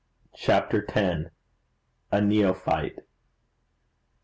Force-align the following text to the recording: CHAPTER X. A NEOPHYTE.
CHAPTER 0.33 0.83
X. 0.89 1.29
A 2.11 2.21
NEOPHYTE. 2.21 3.01